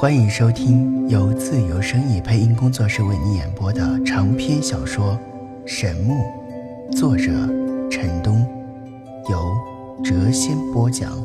[0.00, 5.18] 欢迎收听由自由声意配音工作室为你演播的长篇小说
[5.66, 6.14] 《神木》，
[6.96, 7.32] 作者
[7.90, 8.46] 陈东，
[9.28, 9.36] 由
[10.04, 11.20] 谪仙播讲。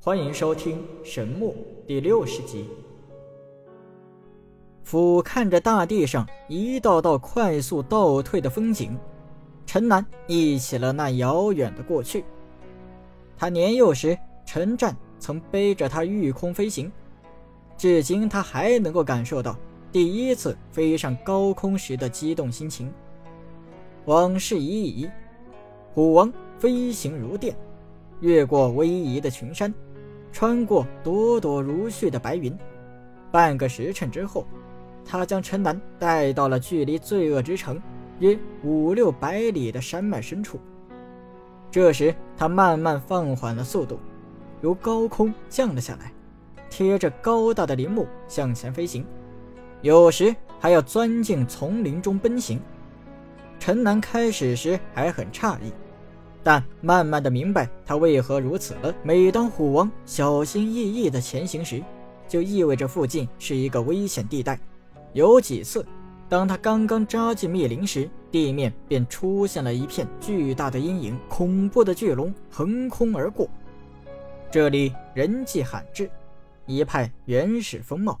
[0.00, 1.54] 欢迎收听《神木》
[1.86, 2.68] 第六十集。
[4.82, 8.98] 俯瞰着大地上一道道快速倒退的风景，
[9.64, 12.24] 陈南忆起了那遥远的过去。
[13.38, 16.90] 他年幼时，陈战曾背着他御空飞行，
[17.76, 19.58] 至今他还能够感受到
[19.92, 22.90] 第一次飞上高空时的激动心情。
[24.06, 25.10] 往事已矣，
[25.92, 27.54] 虎王飞行如电，
[28.20, 29.74] 越过逶迤的群山，
[30.30, 32.56] 穿过朵朵如絮的白云。
[33.32, 34.46] 半个时辰之后，
[35.04, 37.82] 他将陈南带到了距离罪恶之城
[38.20, 40.60] 约五六百里的山脉深处。
[41.70, 43.98] 这时，他慢慢放缓了速度，
[44.62, 46.12] 由高空降了下来，
[46.70, 49.04] 贴着高大的林木向前飞行，
[49.82, 52.60] 有时还要钻进丛林中奔行。
[53.58, 55.72] 陈南开始时还很诧异，
[56.42, 58.94] 但慢慢的明白他为何如此了。
[59.02, 61.82] 每当虎王小心翼翼的前行时，
[62.28, 64.58] 就意味着附近是一个危险地带。
[65.12, 65.84] 有几次。
[66.28, 73.48] 当他刚刚扎进密林时，地面便出现了一片巨大的阴影，恐怖的巨龙横空而过。
[74.48, 76.10] 这里人迹罕至，
[76.66, 78.20] 一派原始风貌。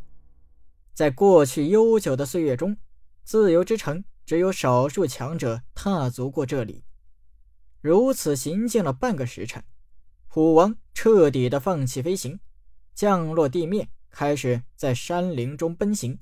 [0.92, 2.76] 在过去悠久的岁月中，
[3.22, 6.84] 自由之城只有少数强者踏足过这里。
[7.80, 9.62] 如此行进了半个时辰，
[10.26, 12.40] 虎王彻底的放弃飞行，
[12.92, 16.18] 降落地面，开始在山林中奔行。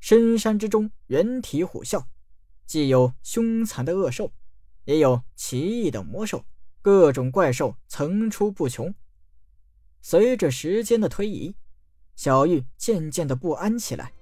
[0.00, 2.04] 深山之中，猿啼虎啸，
[2.66, 4.32] 既有凶残的恶兽，
[4.84, 6.44] 也有奇异的魔兽，
[6.86, 8.94] 各种怪兽层出不穷。
[10.00, 11.52] 随着时间的推移，
[12.14, 14.12] 小玉渐渐的不安起来。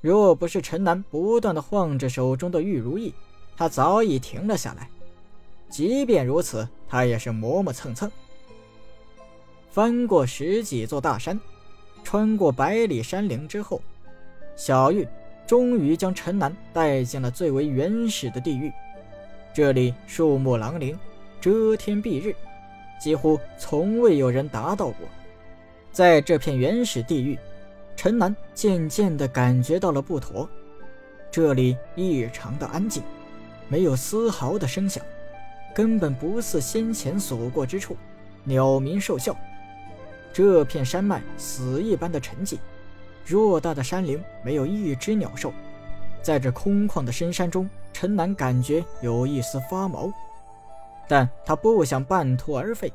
[0.00, 3.14] 若不是陈南不断的晃着手中的玉如意，
[3.56, 4.90] 他早已停了下来。
[5.70, 8.10] 即便如此，他也是磨磨蹭蹭，
[9.70, 11.38] 翻过十几座大山，
[12.02, 13.80] 穿过百里山林之后。
[14.56, 15.06] 小玉
[15.46, 18.72] 终于将陈南带进了最为原始的地狱，
[19.54, 20.98] 这里树木狼林，
[21.42, 22.32] 遮天蔽日，
[23.00, 25.08] 几乎从未有人达到过。
[25.90, 27.36] 在这片原始地域，
[27.96, 30.48] 陈南渐渐地感觉到了不妥，
[31.32, 33.02] 这里异常的安静，
[33.66, 35.04] 没有丝毫的声响，
[35.74, 37.96] 根本不似先前所过之处，
[38.44, 39.34] 鸟鸣兽啸，
[40.32, 42.56] 这片山脉死一般的沉寂。
[43.26, 45.52] 偌大的山林没有一只鸟兽，
[46.22, 50.12] 在这空旷的深山中，陈南感觉有一丝发毛，
[51.08, 52.92] 但他不想半途而废，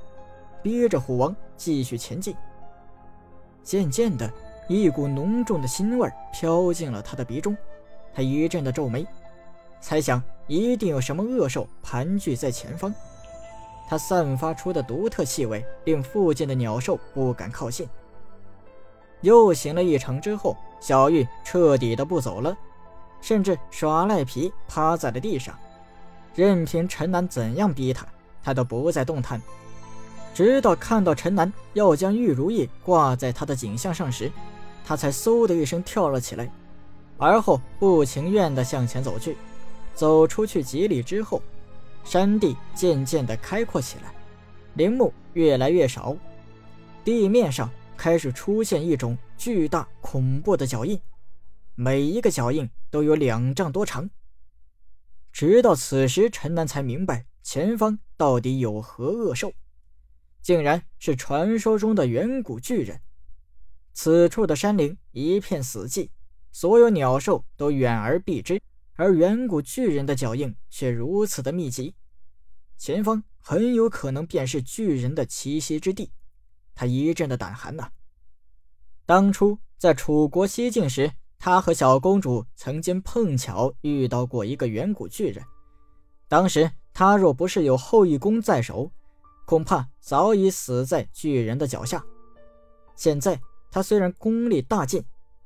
[0.62, 2.35] 逼着虎王继续前进。
[3.63, 4.31] 渐渐的，
[4.68, 7.56] 一股浓重的腥味飘进了他的鼻中，
[8.13, 9.06] 他一阵的皱眉，
[9.81, 12.94] 猜想一定有什么恶兽盘踞在前方。
[13.90, 17.88] 他散发出的独特气味令附近的鸟兽不敢靠近。
[19.22, 22.56] 又行了一程之后，小玉彻底的不走了，
[23.19, 25.57] 甚至耍赖皮趴在了地上，
[26.38, 28.08] 任凭陈南怎样逼他，
[28.42, 29.42] 他都不再动弹。
[30.34, 34.31] 直到看到陈南要将玉如意挂在他的颈项上时，
[34.86, 36.50] 他才嗖的一声跳了起来，
[37.18, 39.36] 而后不情愿地向前走去。
[39.96, 41.42] 走出去几里之后，
[42.06, 44.14] 山地渐渐地开阔起来，
[44.75, 46.16] 林木越来越少，
[47.04, 47.69] 地面上。
[47.98, 51.02] 开始出现一种巨大恐怖的脚印，
[51.74, 54.08] 每一个脚印都有两丈多长。
[55.38, 59.53] 直到此时，陈南才明白前方到底有何恶兽，
[60.42, 63.00] 竟然是传说中的远古巨人。
[63.94, 66.09] 此处的山林一片死寂，
[66.52, 68.59] 所有鸟兽都远而避之，
[68.96, 71.94] 而远古巨人的脚印却如此的密集，
[72.80, 76.12] 前方很有可能便是巨人的栖息之地。
[76.74, 77.92] 他一阵的胆寒呐。
[79.06, 85.44] 当初在楚国西境时，他和小公主曾经碰巧遇到过一个远古巨人。
[86.28, 88.92] 当时他若不是有后羿弓在手，
[89.45, 92.04] 恐怕早已死在巨人的脚下。
[92.95, 93.39] 现在
[93.72, 95.04] 他虽然功力大进，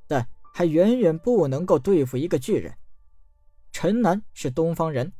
[0.08, 2.74] 但还远远不能够对付一个巨人。
[3.72, 5.12] 陈南是东方人，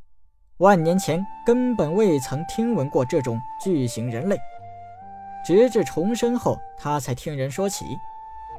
[0.56, 4.38] 万年前根本未曾听闻过这种巨型人类。
[5.44, 7.84] 直至重生后，他才听人说起，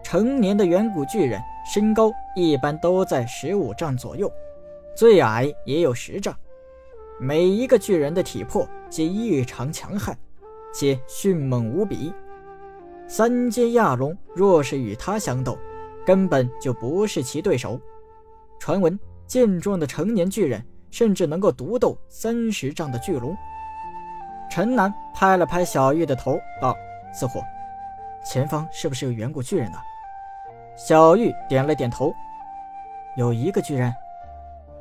[0.04, 4.32] 成年的远古巨人身高一般都在十五丈左右，
[4.96, 6.36] 最矮也有十丈。
[7.20, 10.18] 每一个巨人的体魄皆异常强悍，
[10.74, 12.14] 且迅猛无比。
[13.08, 15.58] 三阶亚龙若是与他相斗，
[16.06, 17.80] 根本就不是其对手。
[18.60, 23.36] 传闻健壮的成年巨人甚至能够独斗三十丈的巨龙。
[24.52, 26.76] 陈南拍了拍小玉的头，道
[27.14, 27.40] ：“似乎
[28.26, 29.78] 前方是不是有远古巨人呢？”
[30.76, 32.14] 小玉点了点头
[33.18, 33.94] ：“有一个巨人。”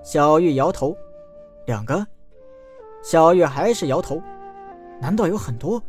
[0.02, 0.96] 小玉摇头
[1.66, 2.06] ：“两个。”
[3.02, 4.20] 小玉还是摇头
[5.00, 5.82] ：“难道有很多？”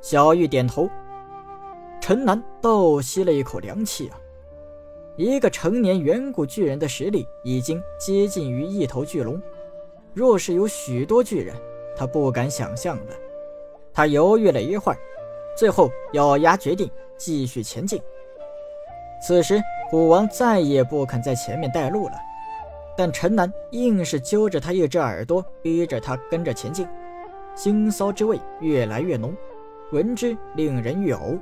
[0.00, 0.88] 小玉点头。
[2.00, 4.16] 陈南倒吸了一口凉气啊！
[5.16, 9.42] 一个成年远古巨人的实力已经接近于一头巨龙，
[10.14, 11.54] 若是有许多巨人，
[11.96, 13.12] 他不敢想象的。
[13.92, 14.98] 他犹豫了一会儿，
[15.56, 18.00] 最后咬牙决定继续前进。
[19.20, 22.14] 此时，虎王再也不肯在前面带路了，
[22.96, 26.86] 但陈南硬是揪着他一只耳朵，逼着他跟着前进，
[27.56, 29.34] 腥臊之味越来越浓，
[29.92, 31.38] 闻之令人欲呕。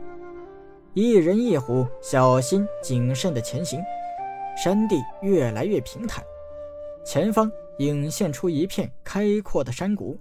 [0.94, 3.82] 一人一虎，小心谨慎的前行。
[4.56, 6.24] 山地越来越平坦，
[7.04, 10.18] 前方隐现出一片开阔的山谷。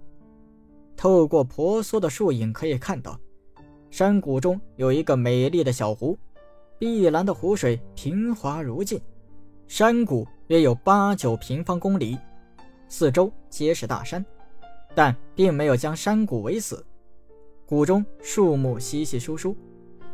[0.98, 3.18] 透过婆娑的树影，可以看到，
[3.90, 6.18] 山谷中有一个美丽的小湖，
[6.77, 9.00] 碧蓝的湖水平滑如镜。
[9.68, 12.18] 山谷约有八九平方公里，
[12.88, 14.24] 四周皆是大山，
[14.94, 16.86] 但并没有将山谷围死。
[17.66, 19.56] 谷中树木稀稀疏疏。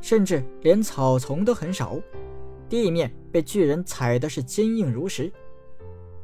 [0.04, 1.96] 甚至连草丛都很少，
[2.68, 5.32] 地面被巨人踩的是坚硬如石。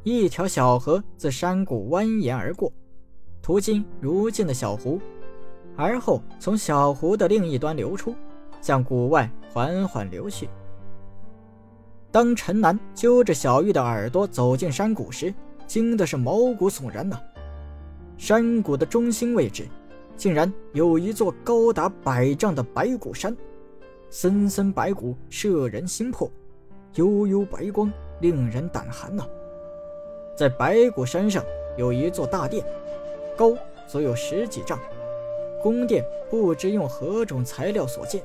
[0.02, 2.72] 一条小河自山谷蜿蜒而过，
[3.40, 5.00] 途经如镜的小湖，
[5.76, 8.16] 而后从小湖的另一端流出，
[8.60, 10.48] 向谷外缓缓流去。
[12.10, 15.32] 当陈南揪着小玉的耳朵走进山谷时，
[15.66, 17.20] 惊的是毛骨悚然呐！
[18.16, 19.68] 山谷的中心位置，
[20.16, 23.36] 竟然有一座高达百丈的白骨山。
[24.10, 26.30] 森森白骨摄人心魄，
[26.94, 29.24] 悠悠白光令人胆寒呐。
[30.34, 31.44] 在白骨山上
[31.76, 32.64] 有一座大殿，
[33.36, 33.52] 高
[33.86, 34.78] 足有十几丈，
[35.62, 38.22] 宫殿不知用何种材料所建，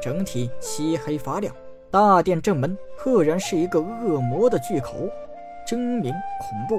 [0.00, 1.54] 整体漆黑发亮。
[1.90, 5.08] 大殿正门赫然是一个恶魔的巨口，
[5.66, 6.78] 狰狞恐怖。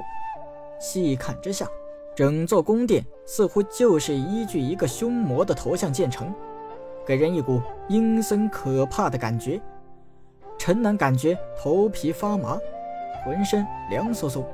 [0.78, 1.68] 细看之下，
[2.14, 6.32] 整座宫殿似乎就是依据一个凶魔的头像建成。
[7.04, 9.60] 给人一股阴森可怕的感觉，
[10.56, 12.58] 陈南感觉头皮发麻，
[13.24, 14.44] 浑身凉飕飕，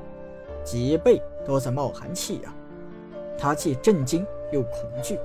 [0.63, 2.53] 脊背都在冒寒气呀。
[3.37, 5.19] 他既震惊又恐惧。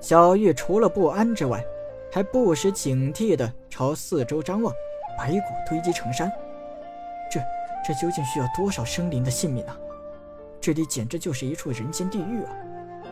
[0.00, 1.62] 小玉除了不安之外，
[2.12, 4.72] 还不时警惕地朝四周张望。
[5.18, 6.32] 白骨堆积成山，
[7.30, 7.40] 这
[7.86, 9.78] 这究竟需要多少生灵的性命啊？
[10.62, 12.52] 这里简直就是一处人间地狱啊！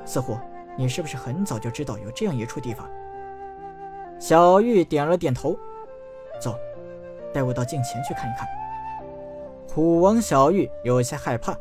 [0.06, 0.39] 似乎
[0.77, 2.89] 你是不是很早就知道有这样一处地方？
[4.19, 5.55] 小玉点了点头，
[6.41, 6.59] 走，
[7.31, 8.49] 带我到镜前去看一看。
[9.69, 11.55] 虎王小玉有些害怕，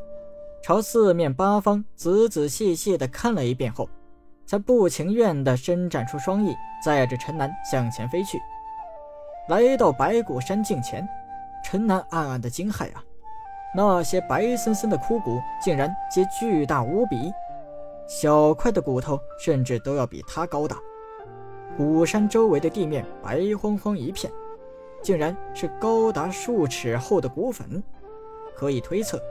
[0.62, 3.90] 朝四面八方仔仔细细地看了一遍后，
[4.48, 8.42] 才不情愿地伸展出双翼，载着陈南向前飞去。
[9.50, 11.08] 来到白骨山境前，
[11.64, 13.04] 陈南暗暗的惊骇啊，
[13.76, 17.32] 那些白森森的枯骨竟然皆巨大无比，
[18.08, 20.78] 小块的骨头甚至都要比他高大。
[21.76, 24.32] 古山周围的地面白晃晃一片，
[25.04, 27.84] 竟然是高达数尺厚的骨粉，
[28.56, 29.22] 可以推测，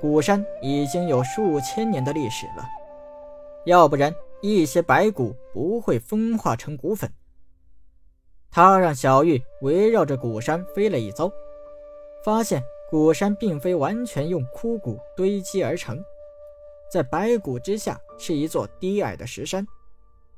[0.00, 2.64] 古山已经有数千年的历史了。
[3.66, 4.14] 要不然，
[4.46, 7.10] 一些白骨不会风化成骨粉。
[8.50, 11.32] 他让小玉围绕着古山飞了一遭，
[12.24, 15.98] 发现古山并非完全用枯骨堆积而成，
[16.92, 19.66] 在白骨之下是一座低矮的石山，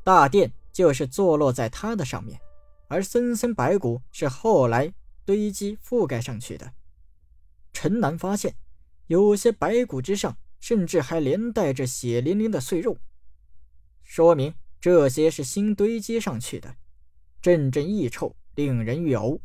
[0.05, 0.53] 大殿。
[0.77, 2.39] 就是坐落在它的上面，
[2.89, 4.93] 而森森白骨是后来
[5.25, 6.71] 堆积覆盖上去的。
[7.73, 8.55] 陈南发现，
[9.07, 12.99] 有些白骨之上甚至还连带着血淋淋的碎肉，
[14.07, 16.77] 说明这些是新堆积上去的，
[17.43, 19.41] 阵阵异臭，令人欲呕。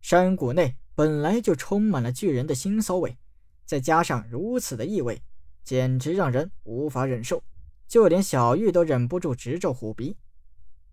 [0.00, 3.18] 山谷内本来就充满了巨人的腥骚味，
[3.66, 5.22] 再加上如此的异味，
[5.62, 7.44] 简直让人无法忍受。
[7.86, 10.16] 就连小玉都忍不住直皱虎鼻，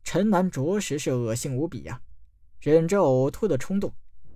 [0.03, 2.01] 陈南着实是恶心无比呀！
[2.59, 3.93] 忍着呕吐的冲动，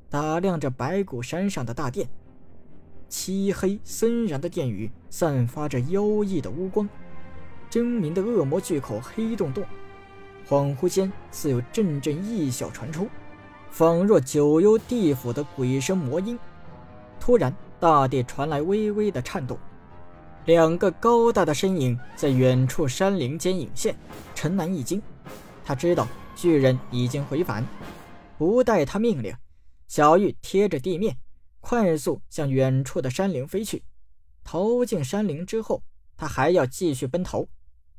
[0.09, 2.09] 打量着白骨山上的大殿，
[3.09, 6.89] 漆黑森然的殿宇散发着妖异的乌光，
[7.75, 9.61] 狰狞的恶魔巨口黑洞洞，
[10.47, 13.09] 恍惚间似有阵阵异响传出，
[13.69, 16.39] 仿若九幽地府的鬼声魔音。
[17.19, 19.59] 突然，大地传来微微的颤动。
[20.45, 23.93] 两个高大的身影在远处山林间隐现。
[24.33, 25.01] 陈南一惊，
[25.65, 27.65] 他知道巨人已经回返，
[28.37, 29.35] 不待他命令，
[29.89, 31.17] 小玉贴着地面，
[31.59, 33.83] 快速向远处的山林飞去。
[34.45, 35.83] 逃进山林之后，
[36.15, 37.45] 他还要继续奔逃，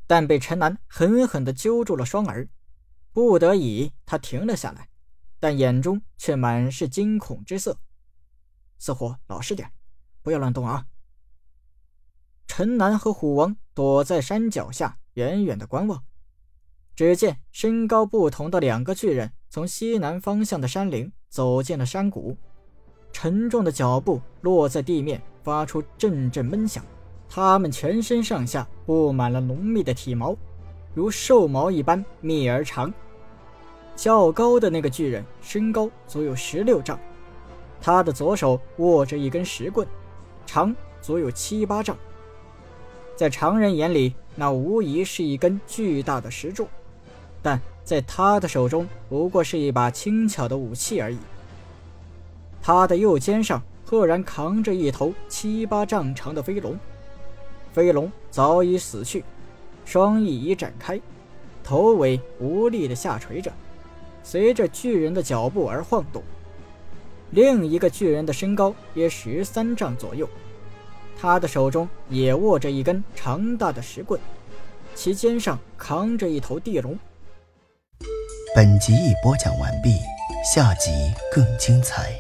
[0.07, 2.49] 但被陈南狠狠地揪住了双耳，
[3.13, 4.89] 不得已，他停了下来，
[5.41, 7.79] 但眼中却满是惊恐之色。
[8.79, 9.73] 似乎老实点，
[10.23, 10.87] 不要乱动啊！
[12.47, 16.05] 陈南和虎王躲在山脚下，远远的观望。
[16.95, 22.39] 只见身高不同的两个巨人从西南方向的山林走进了山谷，
[23.13, 26.85] 沉重的脚步落在地面，发出阵阵闷响。
[27.29, 30.37] 他们全身上下布满了浓密的体毛，
[30.95, 32.93] 如兽毛一般密而长。
[33.95, 36.99] 较高的那个巨人身高足有十六丈，
[37.81, 39.87] 他的左手握着一根石棍，
[40.45, 41.97] 长足有七八丈。
[43.17, 46.69] 在常人眼里，那无疑是一根巨大的石柱，
[47.43, 51.17] 但在他的手中不过是一把轻巧的武器而已。
[52.61, 56.79] 他的右肩上赫然扛着一头七八丈长的飞龙，
[57.77, 59.23] 飞龙早已死去，
[59.85, 60.99] 双翼已展开，
[61.63, 63.53] 头尾无力地下垂着，
[64.23, 66.23] 随着巨人的脚步而晃动。
[67.33, 70.27] 另一个巨人的身高约十三丈左右。
[71.21, 74.19] 他的手中也握着一根长大的石棍，
[74.95, 76.99] 其肩上扛着一头地龙。
[78.55, 79.99] 本集已播讲完毕，
[80.51, 80.91] 下集
[81.31, 82.19] 更精彩。